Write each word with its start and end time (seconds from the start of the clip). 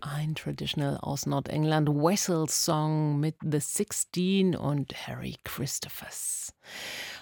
ein 0.00 0.34
Traditional 0.34 0.98
aus 0.98 1.26
Nordengland, 1.26 1.88
Wessels 1.88 2.64
Song 2.64 3.20
mit 3.20 3.36
The 3.42 3.60
Sixteen 3.60 4.56
und 4.56 4.94
Harry 5.06 5.36
Christophers. 5.44 6.54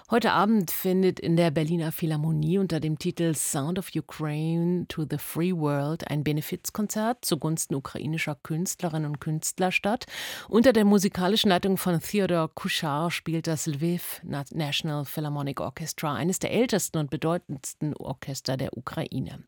Heute 0.08 0.30
Abend 0.30 0.70
findet 0.70 1.18
in 1.18 1.34
der 1.34 1.50
Berliner 1.50 1.90
Philharmonie 1.90 2.58
unter 2.58 2.78
dem 2.78 2.96
Titel 2.96 3.34
Sound 3.34 3.76
of 3.76 3.88
Ukraine 3.92 4.86
to 4.86 5.04
the 5.10 5.18
Free 5.18 5.52
World 5.52 6.08
ein 6.08 6.22
Benefizkonzert 6.22 7.24
zugunsten 7.24 7.74
ukrainischer 7.74 8.36
Künstlerinnen 8.36 9.10
und 9.10 9.20
Künstler 9.20 9.72
statt. 9.72 10.06
Unter 10.48 10.72
der 10.72 10.84
musikalischen 10.84 11.48
Leitung 11.48 11.76
von 11.76 11.98
Theodor 12.00 12.54
Kuschar 12.54 13.10
spielt 13.10 13.48
das 13.48 13.66
Lviv 13.66 14.22
National 14.22 15.04
Philharmonic 15.06 15.60
Orchestra, 15.60 16.14
eines 16.14 16.38
der 16.38 16.52
ältesten 16.52 16.98
und 16.98 17.10
bedeutendsten 17.10 17.96
Orchester 17.96 18.56
der 18.56 18.76
Ukraine. 18.76 19.42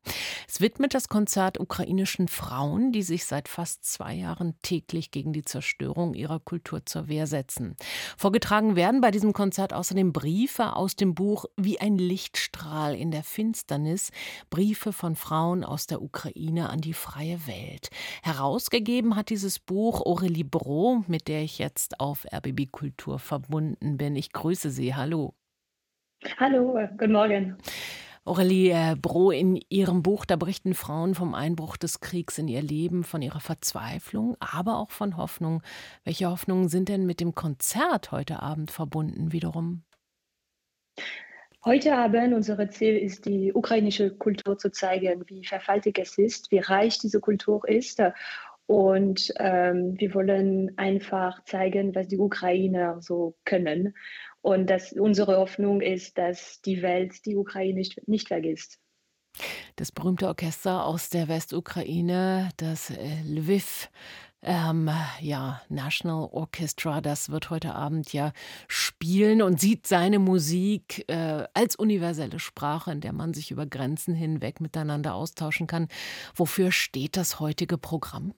Es 0.48 0.60
widmet 0.60 0.92
das 0.92 1.08
Konzert 1.08 1.60
ukrainischen 1.60 2.26
Frauen, 2.26 2.90
die 2.90 3.02
sich 3.04 3.26
seit 3.26 3.46
fast 3.46 3.84
zwei 3.84 4.12
Jahren 4.14 4.56
täglich 4.62 5.12
gegen 5.12 5.32
die 5.32 5.44
Zerstörung 5.44 6.14
ihrer 6.14 6.40
Kultur 6.40 6.84
zur 6.84 7.06
Wehr 7.06 7.28
setzen. 7.28 7.76
Vorgetragen 8.16 8.74
werden 8.74 9.00
bei 9.00 9.12
diesem 9.12 9.32
Konzert 9.32 9.72
außerdem 9.72 10.12
Briefe 10.12 10.47
Briefe 10.48 10.76
aus 10.76 10.96
dem 10.96 11.14
Buch 11.14 11.44
Wie 11.58 11.78
ein 11.78 11.98
Lichtstrahl 11.98 12.94
in 12.94 13.10
der 13.10 13.22
Finsternis, 13.22 14.10
Briefe 14.48 14.94
von 14.94 15.14
Frauen 15.14 15.62
aus 15.62 15.86
der 15.86 16.00
Ukraine 16.00 16.70
an 16.70 16.80
die 16.80 16.94
freie 16.94 17.46
Welt. 17.46 17.90
Herausgegeben 18.22 19.14
hat 19.14 19.28
dieses 19.28 19.58
Buch 19.58 20.00
Aurélie 20.06 20.48
Bro, 20.48 21.04
mit 21.06 21.28
der 21.28 21.42
ich 21.42 21.58
jetzt 21.58 22.00
auf 22.00 22.26
RBB 22.32 22.72
Kultur 22.72 23.18
verbunden 23.18 23.98
bin. 23.98 24.16
Ich 24.16 24.32
grüße 24.32 24.70
Sie. 24.70 24.94
Hallo. 24.94 25.34
Hallo, 26.38 26.78
guten 26.96 27.12
Morgen. 27.12 27.58
Aurelie 28.24 28.70
äh, 28.70 28.96
Bro, 28.96 29.32
in 29.32 29.60
Ihrem 29.68 30.02
Buch, 30.02 30.24
da 30.24 30.36
berichten 30.36 30.72
Frauen 30.72 31.14
vom 31.14 31.34
Einbruch 31.34 31.76
des 31.76 32.00
Kriegs 32.00 32.38
in 32.38 32.48
ihr 32.48 32.62
Leben, 32.62 33.04
von 33.04 33.20
ihrer 33.20 33.40
Verzweiflung, 33.40 34.34
aber 34.40 34.78
auch 34.78 34.90
von 34.90 35.18
Hoffnung. 35.18 35.62
Welche 36.04 36.30
Hoffnungen 36.30 36.70
sind 36.70 36.88
denn 36.88 37.04
mit 37.04 37.20
dem 37.20 37.34
Konzert 37.34 38.12
heute 38.12 38.42
Abend 38.42 38.70
verbunden 38.70 39.32
wiederum? 39.32 39.82
Heute 41.68 41.94
Abend 41.94 42.32
unser 42.32 42.70
Ziel 42.70 42.96
ist, 42.96 43.26
die 43.26 43.52
ukrainische 43.52 44.16
Kultur 44.16 44.56
zu 44.56 44.72
zeigen, 44.72 45.24
wie 45.26 45.44
verfaltig 45.44 45.98
es 45.98 46.16
ist, 46.16 46.50
wie 46.50 46.60
reich 46.60 46.98
diese 46.98 47.20
Kultur 47.20 47.68
ist. 47.68 48.00
Und 48.64 49.30
ähm, 49.36 49.94
wir 49.98 50.14
wollen 50.14 50.72
einfach 50.78 51.44
zeigen, 51.44 51.94
was 51.94 52.08
die 52.08 52.16
Ukrainer 52.16 53.02
so 53.02 53.36
können. 53.44 53.94
Und 54.40 54.70
dass 54.70 54.94
unsere 54.94 55.36
Hoffnung 55.36 55.82
ist, 55.82 56.16
dass 56.16 56.62
die 56.62 56.80
Welt 56.80 57.26
die 57.26 57.36
Ukraine 57.36 57.74
nicht, 57.74 58.08
nicht 58.08 58.28
vergisst. 58.28 58.78
Das 59.76 59.92
berühmte 59.92 60.26
Orchester 60.26 60.86
aus 60.86 61.10
der 61.10 61.28
Westukraine, 61.28 62.48
das 62.56 62.88
äh, 62.88 63.20
Lviv 63.26 63.90
ähm, 64.42 64.90
ja, 65.20 65.60
National 65.68 66.28
Orchestra, 66.30 67.00
das 67.00 67.30
wird 67.30 67.50
heute 67.50 67.74
Abend 67.74 68.12
ja 68.12 68.32
spielen 68.68 69.42
und 69.42 69.60
sieht 69.60 69.86
seine 69.86 70.18
Musik 70.18 71.04
äh, 71.08 71.44
als 71.54 71.76
universelle 71.76 72.38
Sprache, 72.38 72.92
in 72.92 73.00
der 73.00 73.12
man 73.12 73.34
sich 73.34 73.50
über 73.50 73.66
Grenzen 73.66 74.14
hinweg 74.14 74.60
miteinander 74.60 75.14
austauschen 75.14 75.66
kann. 75.66 75.88
Wofür 76.34 76.70
steht 76.70 77.16
das 77.16 77.40
heutige 77.40 77.78
Programm? 77.78 78.32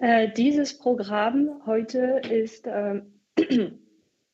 Äh, 0.00 0.32
dieses 0.32 0.78
Programm 0.78 1.62
heute 1.66 2.20
ist 2.28 2.66
äh, 2.66 3.02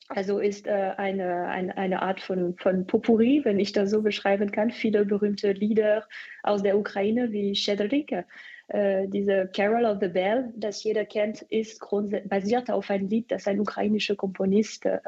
also 0.08 0.38
ist 0.38 0.66
äh, 0.66 0.92
eine, 0.97 1.48
eine, 1.48 1.77
eine 1.77 2.02
Art 2.02 2.20
von, 2.20 2.56
von 2.56 2.86
Popuri, 2.86 3.41
wenn 3.44 3.58
ich 3.58 3.72
das 3.72 3.91
so 3.91 4.02
beschreiben 4.02 4.52
kann. 4.52 4.70
Viele 4.70 5.04
berühmte 5.04 5.52
Lieder 5.52 6.06
aus 6.42 6.62
der 6.62 6.78
Ukraine 6.78 7.32
wie 7.32 7.54
Shedrik 7.54 8.24
äh, 8.69 9.06
diese 9.09 9.48
Carol 9.55 9.84
of 9.84 9.98
the 10.00 10.09
Bell, 10.09 10.53
das 10.56 10.83
jeder 10.83 11.05
kennt, 11.05 11.42
ist 11.42 11.81
basiert 12.25 12.71
auf 12.71 12.91
ein 12.91 13.09
Lied, 13.09 13.31
das 13.31 13.47
ein 13.47 13.60
ukrainischer 13.60 14.16
Komponist 14.16 14.87
äh, 14.87 14.99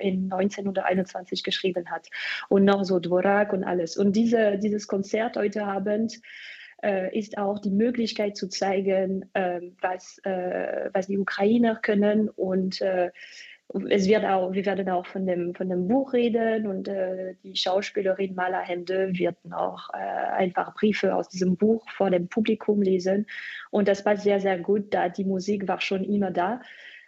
in 0.00 0.32
1921 0.32 1.42
geschrieben 1.42 1.90
hat. 1.90 2.08
Und 2.48 2.64
noch 2.64 2.84
so 2.84 2.98
Dvorak 3.00 3.52
und 3.52 3.64
alles. 3.64 3.96
Und 3.96 4.16
diese, 4.16 4.58
dieses 4.58 4.86
Konzert 4.86 5.36
heute 5.36 5.64
Abend 5.64 6.20
äh, 6.82 7.16
ist 7.18 7.38
auch 7.38 7.58
die 7.58 7.70
Möglichkeit 7.70 8.36
zu 8.36 8.48
zeigen, 8.48 9.30
ähm, 9.34 9.76
was, 9.80 10.18
äh, 10.24 10.90
was 10.92 11.06
die 11.06 11.18
Ukrainer 11.18 11.76
können 11.76 12.28
und 12.28 12.80
äh, 12.80 13.10
es 13.90 14.06
wird 14.06 14.24
auch, 14.24 14.52
wir 14.52 14.64
werden 14.66 14.88
auch 14.88 15.06
von 15.06 15.26
dem, 15.26 15.54
von 15.54 15.68
dem 15.68 15.88
Buch 15.88 16.12
reden 16.12 16.66
und 16.66 16.86
äh, 16.86 17.34
die 17.42 17.56
Schauspielerin 17.56 18.34
Mala 18.34 18.60
Hände 18.60 19.10
wird 19.14 19.36
auch 19.50 19.90
äh, 19.92 19.96
einfach 19.96 20.74
Briefe 20.74 21.14
aus 21.14 21.28
diesem 21.28 21.56
Buch 21.56 21.84
vor 21.90 22.10
dem 22.10 22.28
Publikum 22.28 22.82
lesen. 22.82 23.26
Und 23.70 23.88
das 23.88 24.04
passt 24.04 24.22
sehr, 24.22 24.40
sehr 24.40 24.58
gut, 24.58 24.92
da 24.94 25.08
die 25.08 25.24
Musik 25.24 25.66
war 25.66 25.80
schon 25.80 26.04
immer 26.04 26.30
da. 26.30 26.60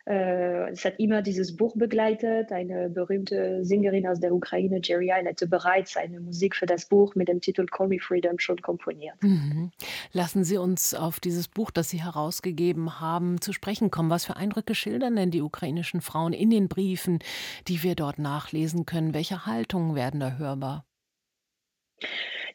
Äh, 0.06 0.71
es 0.71 0.84
hat 0.84 0.94
immer 0.99 1.21
dieses 1.21 1.56
Buch 1.56 1.75
begleitet. 1.77 2.53
Eine 2.53 2.89
berühmte 2.89 3.65
Sängerin 3.65 4.06
aus 4.06 4.21
der 4.21 4.33
Ukraine, 4.33 4.81
Jerry 4.83 5.11
Allen, 5.11 5.27
hatte 5.27 5.49
bereits 5.49 5.97
eine 5.97 6.21
Musik 6.21 6.55
für 6.55 6.67
das 6.67 6.87
Buch 6.87 7.15
mit 7.17 7.28
dem 7.28 7.41
Titel 7.41 7.67
Call 7.67 7.89
Me 7.89 7.99
Freedom 7.99 8.39
schon 8.39 8.61
komponiert. 8.62 9.21
Mhm. 9.22 9.72
Lassen 10.12 10.45
Sie 10.45 10.59
uns 10.59 10.95
auf 10.95 11.19
dieses 11.19 11.49
Buch, 11.49 11.71
das 11.72 11.91
Sie 11.91 12.03
herausgegeben 12.03 13.00
haben, 13.00 13.41
zu 13.41 13.53
sprechen 13.53 13.91
kommen. 13.91 14.11
Was 14.11 14.25
für 14.25 14.37
Eindrücke 14.37 14.75
schildern 14.75 15.16
denn 15.16 15.33
die 15.33 15.43
ukrainischen 15.43 16.00
Frauen 16.00 16.33
in 16.33 16.50
den 16.50 16.69
Briefen, 16.69 17.19
die 17.66 17.83
wir 17.83 17.97
dort 17.97 18.19
nachlesen 18.19 18.87
können? 18.87 19.12
Welche 19.12 19.45
Haltungen 19.47 19.97
werden 19.97 20.21
da 20.21 20.37
hörbar? 20.39 20.84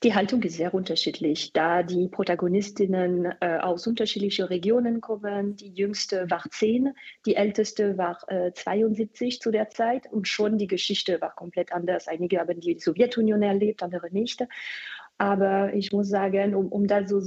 Die 0.03 0.16
Haltung 0.16 0.41
ist 0.41 0.57
sehr 0.57 0.73
unterschiedlich, 0.73 1.53
da 1.53 1.84
die 1.84 2.07
Protagonistinnen 2.07 3.35
äh, 3.39 3.59
aus 3.59 3.85
unterschiedlichen 3.85 4.45
Regionen 4.45 5.00
kommen. 5.00 5.56
Die 5.57 5.69
jüngste 5.69 6.28
war 6.28 6.44
zehn, 6.50 6.95
die 7.28 7.35
älteste 7.35 8.00
war 8.00 8.17
äh, 8.28 8.51
72 8.51 9.40
zu 9.40 9.51
der 9.51 9.69
Zeit 9.69 10.11
und 10.11 10.28
schon 10.28 10.57
die 10.57 10.66
Geschichte 10.66 11.22
war 11.22 11.35
komplett 11.35 11.72
anders. 11.72 12.07
Einige 12.07 12.40
haben 12.40 12.59
die 12.59 12.79
Sowjetunion 12.79 13.44
erlebt, 13.44 13.84
andere 13.84 14.09
nicht. 14.11 14.44
Aber 15.19 15.72
ich 15.75 15.91
muss 15.91 16.09
sagen, 16.09 16.56
um, 16.56 16.69
um 16.69 16.88
da 16.88 17.07
so 17.07 17.22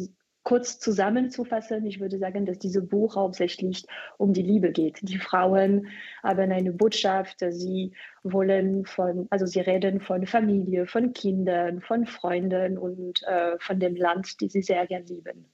kurz 0.44 0.78
zusammenzufassen, 0.78 1.84
ich 1.86 2.00
würde 2.00 2.18
sagen, 2.18 2.46
dass 2.46 2.58
dieses 2.58 2.86
Buch 2.86 3.16
hauptsächlich 3.16 3.86
um 4.18 4.32
die 4.32 4.42
Liebe 4.42 4.70
geht. 4.70 4.98
Die 5.02 5.18
Frauen 5.18 5.88
haben 6.22 6.52
eine 6.52 6.72
Botschaft, 6.72 7.42
sie 7.50 7.92
wollen 8.22 8.84
von, 8.84 9.26
also 9.30 9.46
sie 9.46 9.60
reden 9.60 10.00
von 10.00 10.26
Familie, 10.26 10.86
von 10.86 11.12
Kindern, 11.12 11.80
von 11.80 12.06
Freunden 12.06 12.78
und 12.78 13.22
äh, 13.24 13.58
von 13.58 13.80
dem 13.80 13.96
Land, 13.96 14.40
die 14.40 14.48
sie 14.48 14.62
sehr 14.62 14.86
gern 14.86 15.06
lieben. 15.06 15.46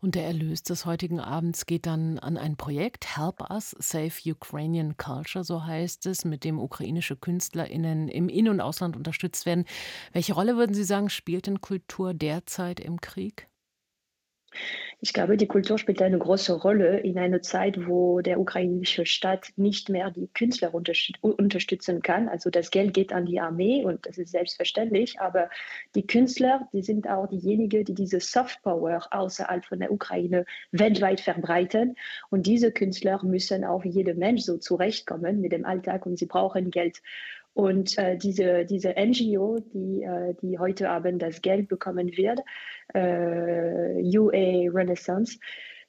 Und 0.00 0.14
der 0.14 0.24
Erlös 0.24 0.62
des 0.62 0.86
heutigen 0.86 1.20
Abends 1.20 1.66
geht 1.66 1.86
dann 1.86 2.18
an 2.18 2.36
ein 2.36 2.56
Projekt, 2.56 3.16
Help 3.16 3.50
Us 3.50 3.74
Save 3.78 4.12
Ukrainian 4.26 4.96
Culture, 4.96 5.44
so 5.44 5.64
heißt 5.64 6.06
es, 6.06 6.24
mit 6.24 6.44
dem 6.44 6.58
ukrainische 6.58 7.16
KünstlerInnen 7.16 8.08
im 8.08 8.28
In- 8.28 8.48
und 8.48 8.60
Ausland 8.60 8.96
unterstützt 8.96 9.46
werden. 9.46 9.64
Welche 10.12 10.34
Rolle 10.34 10.56
würden 10.56 10.74
Sie 10.74 10.84
sagen, 10.84 11.10
spielt 11.10 11.46
denn 11.46 11.60
Kultur 11.60 12.12
derzeit 12.12 12.80
im 12.80 13.00
Krieg? 13.00 13.48
Ich 15.00 15.12
glaube, 15.12 15.36
die 15.36 15.46
Kultur 15.46 15.78
spielt 15.78 16.00
eine 16.00 16.18
große 16.18 16.54
Rolle 16.54 17.00
in 17.00 17.18
einer 17.18 17.42
Zeit, 17.42 17.86
wo 17.86 18.22
der 18.22 18.40
ukrainische 18.40 19.04
Staat 19.04 19.52
nicht 19.56 19.90
mehr 19.90 20.10
die 20.10 20.28
Künstler 20.28 20.72
unterstützen 20.72 22.00
kann. 22.00 22.28
Also 22.28 22.48
das 22.48 22.70
Geld 22.70 22.94
geht 22.94 23.12
an 23.12 23.26
die 23.26 23.38
Armee 23.38 23.84
und 23.84 24.06
das 24.06 24.16
ist 24.16 24.30
selbstverständlich, 24.30 25.20
aber 25.20 25.50
die 25.94 26.06
Künstler, 26.06 26.66
die 26.72 26.82
sind 26.82 27.08
auch 27.08 27.26
diejenigen, 27.26 27.84
die 27.84 27.94
diese 27.94 28.20
Softpower 28.20 29.06
außerhalb 29.10 29.66
von 29.66 29.80
der 29.80 29.92
Ukraine 29.92 30.46
weltweit 30.72 31.20
verbreiten. 31.20 31.96
Und 32.30 32.46
diese 32.46 32.72
Künstler 32.72 33.22
müssen 33.22 33.64
auch 33.64 33.84
wie 33.84 33.90
jeder 33.90 34.14
Mensch 34.14 34.42
so 34.42 34.56
zurechtkommen 34.56 35.42
mit 35.42 35.52
dem 35.52 35.66
Alltag 35.66 36.06
und 36.06 36.18
sie 36.18 36.26
brauchen 36.26 36.70
Geld. 36.70 37.02
Und 37.56 37.96
äh, 37.96 38.18
diese, 38.18 38.66
diese 38.66 38.94
NGO, 38.98 39.58
die, 39.72 40.02
äh, 40.02 40.34
die 40.42 40.58
heute 40.58 40.90
Abend 40.90 41.22
das 41.22 41.40
Geld 41.40 41.68
bekommen 41.68 42.14
wird, 42.14 42.40
UA 42.98 44.70
Renaissance, 44.72 45.38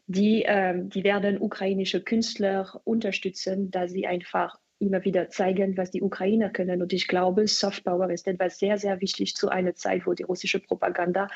die, 0.07 0.43
äh, 0.43 0.75
die 0.77 1.03
werden 1.03 1.39
ukrainische 1.39 2.01
Künstler 2.01 2.79
unterstützen, 2.83 3.71
da 3.71 3.87
sie 3.87 4.07
einfach 4.07 4.57
immer 4.79 5.03
wieder 5.03 5.29
zeigen, 5.29 5.75
was 5.75 5.91
die 5.91 6.01
Ukrainer 6.01 6.49
können. 6.49 6.81
Und 6.81 6.93
ich 6.93 7.07
glaube, 7.07 7.47
Softpower 7.47 8.09
ist 8.09 8.27
etwas 8.27 8.59
sehr, 8.59 8.77
sehr 8.77 9.01
wichtig 9.01 9.35
zu 9.35 9.49
einer 9.49 9.75
Zeit, 9.75 10.05
wo 10.05 10.13
die 10.13 10.23
russische 10.23 10.59
Propaganda 10.59 11.27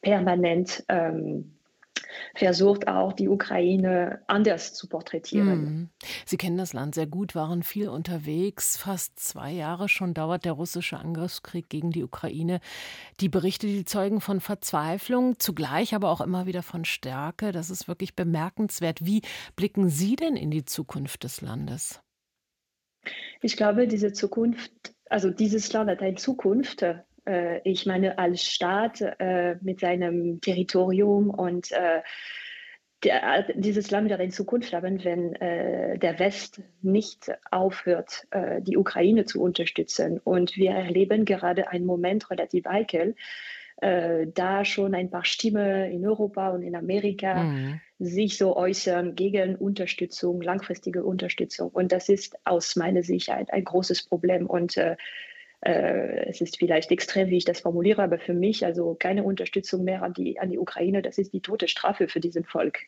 permanent 0.00 0.84
ähm, 0.88 1.55
versucht 2.36 2.88
auch 2.88 3.12
die 3.12 3.28
Ukraine 3.28 4.22
anders 4.26 4.74
zu 4.74 4.88
porträtieren. 4.88 5.60
Mhm. 5.60 5.90
Sie 6.24 6.36
kennen 6.36 6.58
das 6.58 6.72
Land 6.72 6.94
sehr 6.94 7.06
gut, 7.06 7.34
waren 7.34 7.62
viel 7.62 7.88
unterwegs. 7.88 8.76
Fast 8.76 9.18
zwei 9.18 9.52
Jahre 9.52 9.88
schon 9.88 10.14
dauert 10.14 10.44
der 10.44 10.52
russische 10.52 10.98
Angriffskrieg 10.98 11.68
gegen 11.68 11.90
die 11.90 12.04
Ukraine. 12.04 12.60
Die 13.20 13.28
Berichte, 13.28 13.66
die 13.66 13.84
zeugen 13.84 14.20
von 14.20 14.40
Verzweiflung, 14.40 15.38
zugleich 15.38 15.94
aber 15.94 16.10
auch 16.10 16.20
immer 16.20 16.46
wieder 16.46 16.62
von 16.62 16.84
Stärke. 16.84 17.52
Das 17.52 17.70
ist 17.70 17.88
wirklich 17.88 18.14
bemerkenswert. 18.14 19.04
Wie 19.04 19.22
blicken 19.56 19.88
Sie 19.88 20.16
denn 20.16 20.36
in 20.36 20.50
die 20.50 20.64
Zukunft 20.64 21.24
des 21.24 21.40
Landes? 21.40 22.00
Ich 23.40 23.56
glaube, 23.56 23.86
diese 23.86 24.12
Zukunft, 24.12 24.72
also 25.08 25.30
dieses 25.30 25.72
Land 25.72 25.90
hat 25.90 26.00
eine 26.00 26.16
Zukunft 26.16 26.84
Äh, 27.26 27.60
ich 27.64 27.86
meine, 27.86 28.18
als 28.18 28.44
Staat 28.44 29.00
äh, 29.00 29.56
mit 29.60 29.80
seinem 29.80 30.40
Territorium 30.40 31.30
und 31.30 31.72
äh, 31.72 32.02
der, 33.04 33.46
dieses 33.54 33.90
Land 33.90 34.08
wird 34.08 34.20
in 34.20 34.30
Zukunft 34.30 34.72
haben, 34.72 35.04
wenn 35.04 35.34
äh, 35.34 35.98
der 35.98 36.18
West 36.18 36.62
nicht 36.82 37.30
aufhört, 37.50 38.26
äh, 38.30 38.62
die 38.62 38.76
Ukraine 38.76 39.26
zu 39.26 39.42
unterstützen. 39.42 40.18
Und 40.22 40.56
wir 40.56 40.70
erleben 40.70 41.24
gerade 41.24 41.68
einen 41.68 41.84
Moment 41.84 42.30
relativ 42.30 42.64
heikel, 42.64 43.14
äh, 43.76 44.26
da 44.32 44.64
schon 44.64 44.94
ein 44.94 45.10
paar 45.10 45.26
Stimmen 45.26 45.90
in 45.90 46.06
Europa 46.06 46.48
und 46.48 46.62
in 46.62 46.74
Amerika 46.74 47.44
mhm. 47.44 47.80
sich 47.98 48.38
so 48.38 48.56
äußern 48.56 49.14
gegen 49.14 49.56
Unterstützung, 49.56 50.40
langfristige 50.40 51.04
Unterstützung. 51.04 51.68
Und 51.68 51.92
das 51.92 52.08
ist 52.08 52.38
aus 52.44 52.76
meiner 52.76 53.02
Sicht 53.02 53.28
ein, 53.28 53.48
ein 53.50 53.64
großes 53.64 54.04
Problem. 54.04 54.46
Und 54.46 54.78
es 55.66 56.40
ist 56.40 56.58
vielleicht 56.58 56.90
extrem, 56.90 57.28
wie 57.28 57.36
ich 57.36 57.44
das 57.44 57.60
formuliere, 57.60 58.02
aber 58.02 58.18
für 58.18 58.34
mich 58.34 58.64
also 58.64 58.94
keine 58.94 59.24
Unterstützung 59.24 59.84
mehr 59.84 60.02
an 60.02 60.14
die, 60.14 60.38
an 60.38 60.50
die 60.50 60.58
Ukraine. 60.58 61.02
Das 61.02 61.18
ist 61.18 61.32
die 61.32 61.40
tote 61.40 61.68
Strafe 61.68 62.08
für 62.08 62.20
diesen 62.20 62.44
Volk. 62.44 62.80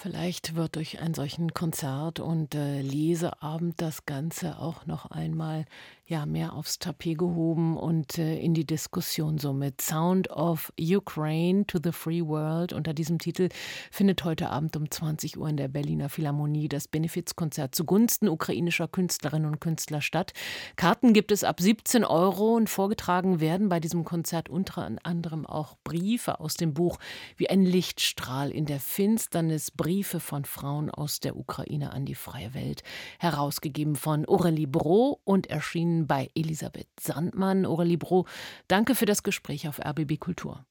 Vielleicht 0.00 0.54
wird 0.54 0.76
durch 0.76 1.00
einen 1.00 1.14
solchen 1.14 1.54
Konzert- 1.54 2.20
und 2.20 2.54
äh, 2.54 2.82
Leseabend 2.82 3.82
das 3.82 4.06
Ganze 4.06 4.60
auch 4.60 4.86
noch 4.86 5.06
einmal 5.10 5.64
ja 6.06 6.24
mehr 6.24 6.54
aufs 6.54 6.78
Tapet 6.78 7.18
gehoben 7.18 7.76
und 7.76 8.16
äh, 8.16 8.38
in 8.38 8.54
die 8.54 8.64
Diskussion 8.64 9.38
somit. 9.38 9.80
Sound 9.82 10.30
of 10.30 10.72
Ukraine 10.80 11.66
to 11.66 11.78
the 11.82 11.90
Free 11.90 12.24
World 12.24 12.72
unter 12.72 12.94
diesem 12.94 13.18
Titel 13.18 13.48
findet 13.90 14.24
heute 14.24 14.50
Abend 14.50 14.76
um 14.76 14.90
20 14.90 15.36
Uhr 15.36 15.48
in 15.48 15.56
der 15.56 15.68
Berliner 15.68 16.08
Philharmonie 16.08 16.68
das 16.68 16.86
Benefizkonzert 16.86 17.74
zugunsten 17.74 18.28
ukrainischer 18.28 18.86
Künstlerinnen 18.86 19.50
und 19.50 19.60
Künstler 19.60 20.00
statt. 20.00 20.32
Karten 20.76 21.12
gibt 21.12 21.32
es 21.32 21.42
ab 21.42 21.60
17 21.60 22.04
Euro 22.04 22.54
und 22.54 22.70
vorgetragen 22.70 23.40
werden 23.40 23.68
bei 23.68 23.80
diesem 23.80 24.04
Konzert 24.04 24.48
unter 24.48 24.88
anderem 25.02 25.44
auch 25.44 25.76
Briefe 25.82 26.38
aus 26.38 26.54
dem 26.54 26.72
Buch 26.72 26.98
Wie 27.36 27.50
ein 27.50 27.64
Lichtstrahl 27.64 28.50
in 28.50 28.64
der 28.64 28.78
Finsternis, 28.80 29.72
Briefe 29.88 30.20
von 30.20 30.44
Frauen 30.44 30.90
aus 30.90 31.18
der 31.18 31.34
Ukraine 31.34 31.94
an 31.94 32.04
die 32.04 32.14
freie 32.14 32.52
Welt, 32.52 32.82
herausgegeben 33.18 33.96
von 33.96 34.28
Aurelie 34.28 34.66
Bro 34.66 35.18
und 35.24 35.46
erschienen 35.46 36.06
bei 36.06 36.28
Elisabeth 36.34 36.88
Sandmann. 37.00 37.64
Aurelie 37.64 37.96
Bro, 37.96 38.26
danke 38.68 38.94
für 38.94 39.06
das 39.06 39.22
Gespräch 39.22 39.66
auf 39.66 39.80
RBB 39.82 40.18
Kultur. 40.20 40.66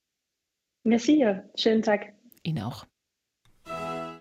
Merci, 0.84 1.25
schönen 1.56 1.81
Tag. 1.81 2.14
Ihnen 2.44 2.62
auch. 2.62 2.86